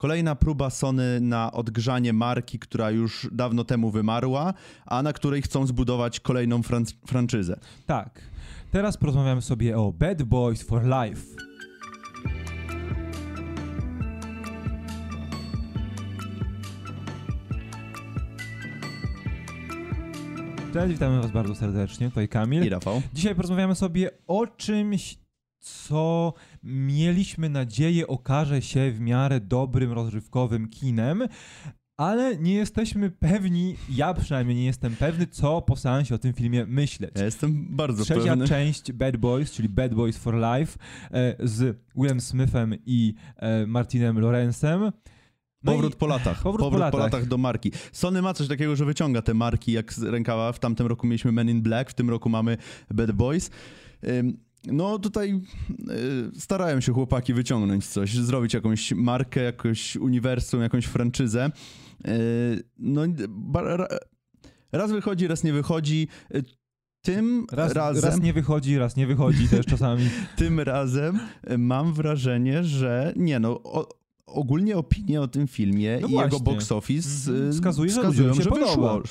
[0.00, 4.54] Kolejna próba Sony na odgrzanie marki, która już dawno temu wymarła,
[4.86, 7.60] a na której chcą zbudować kolejną fran franczyzę.
[7.86, 8.20] Tak.
[8.70, 11.22] Teraz porozmawiamy sobie o Bad Boys for Life.
[20.72, 22.08] Cześć, witamy Was bardzo serdecznie.
[22.08, 22.64] Tutaj Kamil.
[22.64, 23.02] I Rafał.
[23.14, 25.18] Dzisiaj porozmawiamy sobie o czymś,
[25.70, 31.22] co mieliśmy nadzieję okaże się w miarę dobrym, rozrywkowym kinem,
[31.96, 36.66] ale nie jesteśmy pewni, ja przynajmniej nie jestem pewny, co po seansie o tym filmie
[36.66, 37.10] myśleć.
[37.16, 38.48] Ja jestem bardzo Trzecia pewny.
[38.48, 40.78] część Bad Boys, czyli Bad Boys for Life
[41.10, 44.92] e, z Willem Smithem i e, Martinem Lorenzem.
[45.62, 46.42] No Powrót po latach.
[46.62, 47.26] powrót po latach.
[47.26, 47.72] do marki.
[47.92, 50.52] Sony ma coś takiego, że wyciąga te marki jak z rękawa.
[50.52, 52.56] W tamtym roku mieliśmy Men in Black, w tym roku mamy
[52.90, 53.50] Bad Boys.
[54.08, 55.40] Ym, No tutaj
[56.34, 61.50] y, starają się chłopaki wyciągnąć coś, zrobić jakąś markę, jakąś uniwersum, jakąś franczyzę.
[62.08, 63.02] Y, No
[64.72, 66.08] raz wychodzi, raz nie wychodzi.
[66.34, 66.44] Y,
[67.02, 70.02] Tym Raz, razem, raz nie wychodzi, raz nie wychodzi też czasami.
[70.36, 73.88] tym razem y, mam wrażenie, że nie no, o,
[74.26, 76.40] ogólnie opinie o tym filmie No i jego właśnie.
[76.40, 77.48] box office Mhm.
[77.48, 79.02] y, Wskazuje, że wskazują, się że wyszło.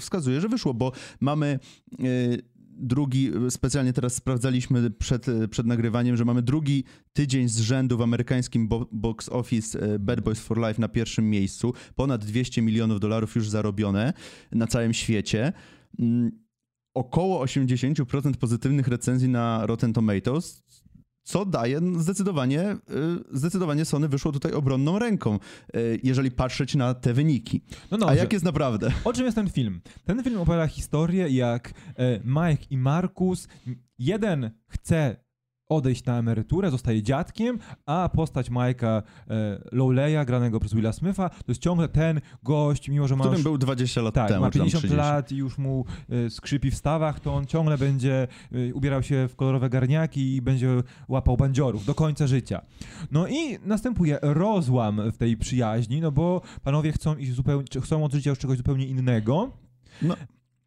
[0.00, 1.58] Wskazuje, że wyszło, bo mamy
[2.00, 2.42] y,
[2.78, 8.68] drugi, specjalnie teraz sprawdzaliśmy przed, przed nagrywaniem, że mamy drugi tydzień z rzędu w amerykańskim
[8.68, 11.72] bo, box office y, Bad Boys for Life na pierwszym miejscu.
[11.94, 14.12] Ponad 200 milionów dolarów już zarobione
[14.52, 15.52] na całym świecie.
[15.98, 16.46] Mm,
[16.96, 20.62] Około 80% pozytywnych recenzji na Rotten Tomatoes,
[21.26, 22.60] co daje zdecydowanie,
[23.32, 25.38] y, zdecydowanie Sony wyszło tutaj obronną ręką,
[25.76, 27.62] y, jeżeli patrzeć na te wyniki.
[27.90, 28.92] No A jak jest naprawdę?
[29.04, 29.80] O czym jest ten film?
[30.04, 33.48] Ten film opowiada historię, jak e, Mike i Markus,
[33.98, 35.25] jeden chce
[35.68, 41.44] odejść na emeryturę, zostaje dziadkiem, a postać Mike'a e, Lowleya, granego przez Willa Smitha, to
[41.48, 44.50] jest ciągle ten gość, mimo że ma Którym już, był 20 lat tak, temu, ma
[44.50, 44.96] czy tam 50 30.
[44.96, 49.28] lat i już mu e, skrzypi w stawach, to on ciągle będzie e, ubierał się
[49.28, 52.62] w kolorowe garniaki i będzie łapał bandziorów do końca życia.
[53.10, 58.12] No i następuje rozłam w tej przyjaźni, no bo panowie chcą iść zupełnie, chcą od
[58.12, 59.50] życia już czegoś zupełnie innego.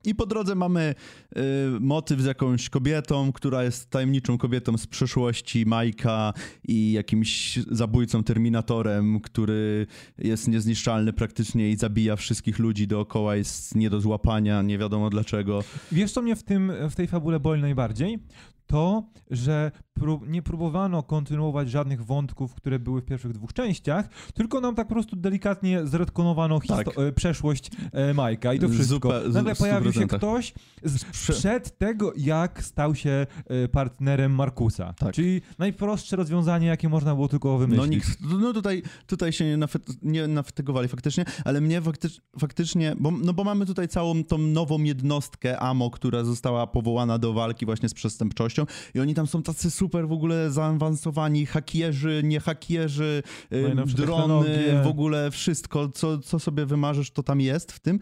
[0.06, 0.96] I po drodze mamy
[1.38, 1.42] y,
[1.80, 6.34] motyw z jakąś kobietą, która jest tajemniczą kobietą z przeszłości Majka
[6.68, 9.88] i jakimś zabójcą Terminatorem, który
[10.18, 15.64] jest niezniszczalny praktycznie i zabija wszystkich ludzi dookoła, jest nie do złapania, nie wiadomo dlaczego.
[15.92, 18.20] Wiesz, co mnie w, tym, w tej fabule boli najbardziej?
[18.70, 24.62] To, że prób, nie próbowano kontynuować żadnych wątków, które były w pierwszych dwóch częściach, tylko
[24.62, 26.88] nam tak po prostu delikatnie zredkonowano Tak.
[26.98, 29.10] e, przeszłość e, Majka i to wszystko.
[29.10, 30.18] Zupe- z- Nagle pojawił się 100%.
[30.18, 30.54] ktoś
[30.84, 34.94] z, Prze- przed tego, jak stał się e, partnerem Markusa.
[34.94, 35.14] Tak.
[35.16, 37.80] Czyli najprostsze rozwiązanie, jakie można było tylko wymyślić.
[37.88, 38.08] No, nikt,
[38.42, 43.34] no tutaj, tutaj się nie, nafet, nie nafatygowali faktycznie, ale mnie faktycz, faktycznie, bo, no
[43.34, 47.94] bo mamy tutaj całą tą nową jednostkę AMO, która została powołana do walki właśnie z
[47.94, 48.59] przestępczością
[48.94, 54.82] i oni tam są tacy super w ogóle zaawansowani, hakierzy, nie hakierzy, y, Najnowsze drony,
[54.84, 58.00] w ogóle wszystko, co, co sobie wymarzysz, to tam jest w tym.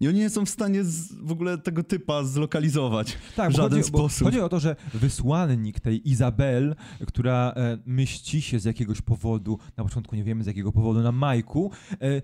[0.00, 3.18] I oni nie są w stanie z, w ogóle tego typa zlokalizować.
[3.36, 4.26] Tak, w żaden chodzi, sposób.
[4.26, 6.76] chodzi o to, że wysłannik tej Izabel,
[7.06, 11.12] która e, mści się z jakiegoś powodu, na początku nie wiemy z jakiego powodu, na
[11.12, 11.70] Majku,
[12.00, 12.22] e,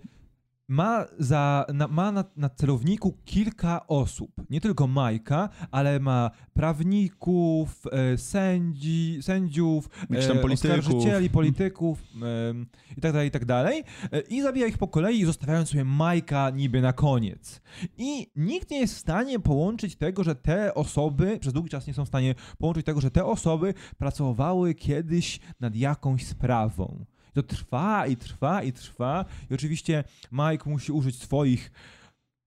[0.69, 4.31] ma, za, na, ma na, na celowniku kilka osób.
[4.51, 10.53] Nie tylko Majka, ale ma prawników, e, sędzi, sędziów, e, polityków.
[10.53, 12.03] oskarżycieli, polityków
[12.51, 12.67] em,
[12.97, 13.85] i tak dalej, i tak dalej.
[14.13, 17.61] E, I zabija ich po kolei, zostawiając sobie Majka niby na koniec.
[17.99, 21.95] I nikt nie jest w stanie połączyć tego, że te osoby, przez długi czas nie
[21.95, 27.05] są w stanie połączyć tego, że te osoby pracowały kiedyś nad jakąś sprawą.
[27.35, 29.25] To trwa i trwa i trwa.
[29.51, 31.71] I oczywiście Mike musi użyć swoich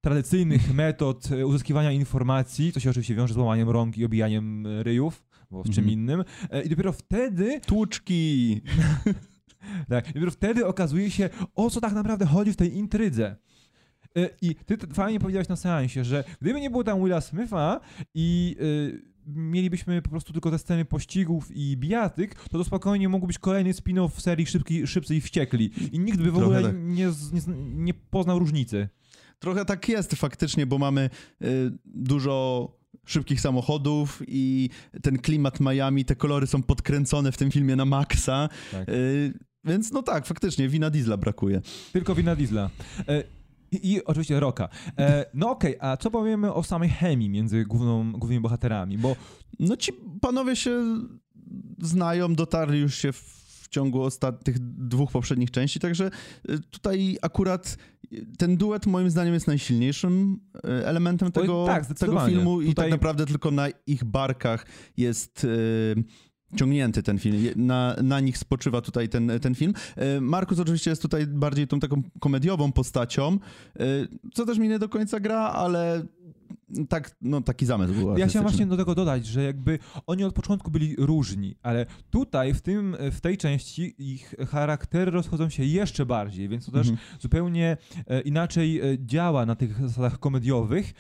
[0.01, 4.83] tradycyjnych metod e, uzyskiwania informacji, co się oczywiście wiąże z łamaniem rąk i obijaniem e,
[4.83, 5.89] ryjów, bo z czym Mhm.
[5.89, 6.23] innym.
[6.51, 8.61] E, I dopiero wtedy Tłuczki!
[9.89, 13.35] tak, dopiero wtedy okazuje się, o co tak naprawdę chodzi w tej intrydze.
[14.41, 17.79] I ty fajnie powiedziałeś na seansie, że gdyby nie było tam Willa Smitha
[18.13, 18.55] i
[19.27, 23.73] mielibyśmy po prostu tylko te sceny pościgów i bijatyk, to to spokojnie mógł być kolejny
[23.73, 25.71] spin-off w serii Szybki, Szybcy i Wściekli.
[25.91, 26.75] I nikt by w ogóle tak.
[26.75, 27.41] nie, nie,
[27.75, 28.89] nie poznał różnicy.
[29.39, 31.09] Trochę tak jest faktycznie, bo mamy
[31.41, 32.71] y, dużo
[33.05, 34.69] szybkich samochodów i
[35.01, 38.49] ten klimat Miami, te kolory są podkręcone w tym filmie na maksa.
[38.71, 38.89] Tak.
[38.89, 39.33] Y,
[39.63, 41.61] więc no tak, faktycznie wina Diesla brakuje.
[41.93, 42.69] Tylko wina Diesla.
[43.07, 43.23] E,
[43.71, 44.69] I, I oczywiście Roka.
[44.99, 48.97] E, no okej, a co powiemy o samej chemii między główną, głównymi bohaterami?
[48.97, 49.15] Bo
[49.59, 49.91] No ci
[50.21, 50.97] panowie się
[51.81, 56.11] znają, dotarli już się w ciągu ostatnich dwóch poprzednich części, także
[56.49, 57.77] y, tutaj akurat
[58.37, 62.91] ten duet moim zdaniem jest najsilniejszym y, elementem tego, tak, tego filmu i Tutaj- tak
[62.91, 64.65] naprawdę tylko na ich barkach
[64.97, 66.03] jest y,
[66.55, 67.37] ciągnięty ten film.
[67.55, 69.73] Na, na nich spoczywa tutaj ten, ten film.
[70.17, 73.37] Y, Markus oczywiście jest tutaj bardziej tą taką komediową postacią,
[73.81, 76.05] y, co też mi nie do końca gra, ale
[76.89, 80.33] tak, no taki zamysł był Ja chciałem właśnie do tego dodać, że jakby oni od
[80.33, 86.05] początku byli różni, ale tutaj w, tym, w tej części ich charaktery rozchodzą się jeszcze
[86.05, 87.07] bardziej, więc to też Mhm.
[87.19, 87.77] zupełnie
[88.07, 90.93] e, inaczej e, działa na tych zasadach komediowych.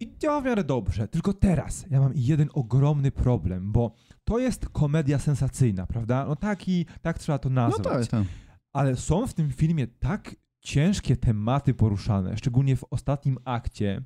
[0.00, 1.08] I działa w miarę dobrze.
[1.08, 3.94] Tylko teraz ja mam jeden ogromny problem, bo
[4.24, 6.24] to jest komedia sensacyjna, prawda?
[6.28, 7.84] No taki, tak trzeba to No nazwać.
[7.84, 8.24] tak, tak.
[8.72, 14.02] Ale są w tym filmie tak ciężkie tematy poruszane, szczególnie w ostatnim akcie,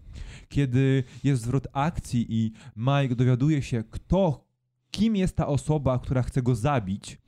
[0.49, 4.45] kiedy jest zwrot akcji i Mike dowiaduje się, kto,
[4.91, 7.19] kim jest ta osoba, która chce go zabić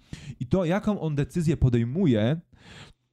[0.41, 2.41] i to, jaką on decyzję podejmuje,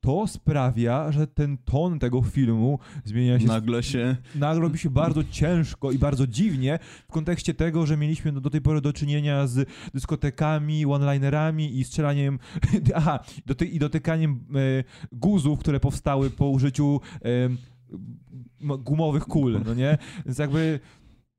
[0.07, 4.15] to sprawia, że ten ton tego filmu zmienia się Nagle się...
[4.35, 8.61] nagle robi się bardzo ciężko i bardzo dziwnie w kontekście tego, że mieliśmy do, tej
[8.61, 12.39] pory do czynienia z dyskotekami, one-linerami i strzelaniem,
[12.95, 19.97] aha, doty, i dotykaniem e, guzów, które powstały po użyciu e, gumowych kul, no nie?
[20.25, 20.79] Więc jakby...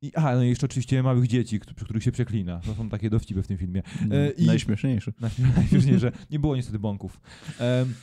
[0.03, 2.61] I, aha, no i jeszcze oczywiście małych dzieci, przy których się przeklina.
[2.61, 3.83] To są takie dowcipy w tym filmie.
[4.11, 5.13] E, i- Najśmieszniejszy.
[5.57, 7.21] Najważniejsze, nie było niestety bąków.
[7.59, 7.95] Em,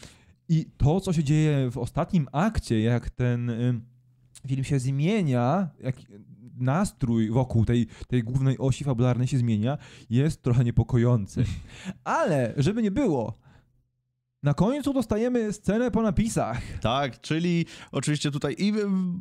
[0.49, 3.85] I to, co się dzieje w ostatnim akcie, jak ten ym,
[4.47, 5.95] film się zmienia, jak
[6.57, 9.77] nastrój wokół tej, tej głównej osi fabularnej się zmienia,
[10.09, 11.43] jest trochę niepokojący.
[12.03, 13.37] Ale, żeby nie było,
[14.45, 16.61] na końcu dostajemy scenę po napisach.
[16.81, 18.73] Tak, czyli oczywiście tutaj i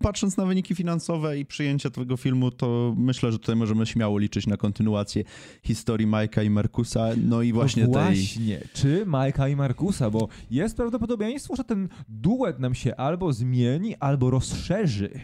[0.03, 4.47] patrząc na wyniki finansowe i przyjęcia tego filmu, to myślę, że tutaj możemy śmiało liczyć
[4.47, 5.25] na kontynuację
[5.63, 8.05] historii Majka i Markusa, no i właśnie no tej...
[8.05, 13.97] właśnie, czy Majka i Markusa, bo jest prawdopodobieństwo, że ten duet nam się albo zmieni,
[13.97, 15.21] albo rozszerzy.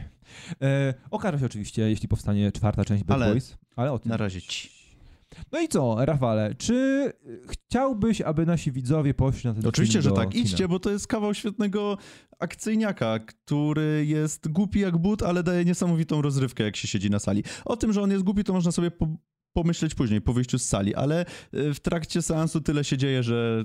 [0.63, 4.11] E, okaże się oczywiście, jeśli powstanie czwarta część Bad Ale Boys, ale o tym.
[4.11, 4.80] Na razie ci.
[5.53, 7.13] No i co, Rafale, czy
[7.49, 10.29] chciałbyś, aby nasi widzowie poszli na ten Oczywiście, że tak.
[10.29, 10.45] kina?
[10.45, 11.99] Idźcie, bo to jest kawał świetnego
[12.39, 17.45] akcyjniaka, który jest głupi jak but, ale daje niesamowitą rozrywkę, jak się siedzi na sali.
[17.65, 19.09] O tym, że on jest głupi, to można sobie po
[19.53, 23.65] pomyśleć później, po wyjściu z sali, ale y, w trakcie seansu tyle się dzieje, że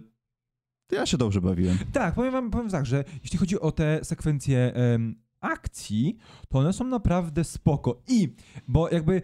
[0.92, 1.78] ja się dobrze bawiłem.
[1.94, 6.18] Tak, powiem wam powiem tak, że jeśli chodzi o te sekwencje em, akcji,
[6.50, 8.02] to one są naprawdę spoko.
[8.08, 8.36] I,
[8.68, 9.22] bo jakby e,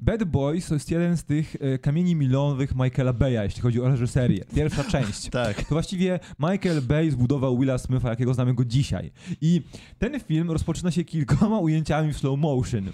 [0.00, 3.88] Bad Boys to jest jeden z tych e, kamieni milowych Michaela Beya, jeśli chodzi o
[3.88, 4.44] reżyserię.
[4.54, 5.28] Pierwsza część.
[5.28, 5.56] Tak.
[5.56, 9.10] To właściwie Michael Bay zbudował Willa Smitha, jakiego znamy go dzisiaj.
[9.40, 9.62] I
[9.98, 12.90] ten film rozpoczyna się kilkoma ujęciami w slow motion.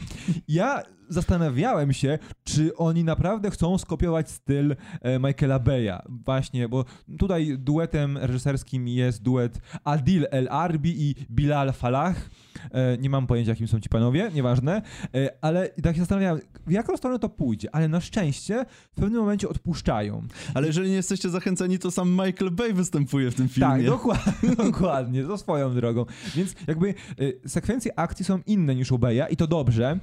[0.49, 6.03] Ja zastanawiałem się, czy oni naprawdę chcą skopiować styl e, Michaela Beya.
[6.09, 6.85] Właśnie, bo
[7.19, 12.31] tutaj duetem reżyserskim jest duet Adil El Arbi i Bilal Falah.
[12.71, 14.83] E, nie mam pojęcia, kim są ci panowie, nieważne,
[15.15, 19.21] e, ale tak się zastanawiałem, w jaką stronę to pójdzie, ale na szczęście w pewnym
[19.21, 20.23] momencie odpuszczają.
[20.55, 23.69] Ale jeżeli nie jesteście zachęceni, to sam Michael Bay występuje w tym filmie.
[23.69, 26.05] Tak, dokładnie, dokładnie, to swoją drogą.
[26.35, 29.99] Więc jakby y, sekwencje akcji są inne niż u Beya i to dobrze.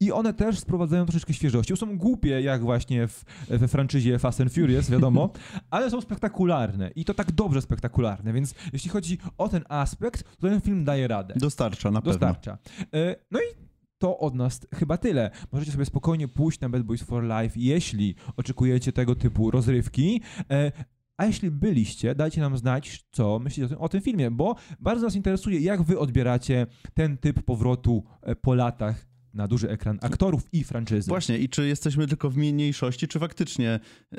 [0.00, 1.76] I one też sprowadzają troszeczkę świeżości.
[1.76, 5.30] Są głupie, jak właśnie w, we franczyzie Fast and Furious, wiadomo,
[5.70, 6.90] ale są spektakularne.
[6.90, 8.32] I to tak dobrze spektakularne.
[8.32, 11.34] Więc jeśli chodzi o ten aspekt, to ten film daje radę.
[11.36, 12.12] Dostarcza, na pewno.
[12.12, 12.58] Dostarcza.
[12.82, 13.66] Y, No i
[13.98, 15.30] to od nas chyba tyle.
[15.52, 20.20] Możecie sobie spokojnie pójść na Bad Boys for Life, jeśli oczekujecie tego typu rozrywki.
[20.50, 20.72] E,
[21.16, 25.06] A jeśli byliście, dajcie nam znać, co myślicie o tym, o tym filmie, bo bardzo
[25.06, 29.06] nas interesuje, jak wy odbieracie ten typ powrotu e, po latach
[29.36, 31.08] na duży ekran aktorów i franczyzy.
[31.08, 33.80] Właśnie, i czy jesteśmy tylko w mniejszości, czy faktycznie
[34.12, 34.18] yy,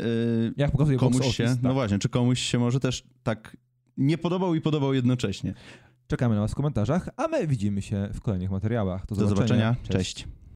[0.58, 1.64] Jak pokazuje box komuś office, się, tak.
[1.64, 3.58] no właśnie, czy komuś się może też tak
[3.98, 5.54] nie podobał i podobał jednocześnie.
[6.08, 9.06] Czekamy na was w komentarzach, a my widzimy się w kolejnych materiałach.
[9.06, 9.74] Do Do zobaczenia.
[9.74, 9.98] zobaczenia.
[10.00, 10.28] Cześć.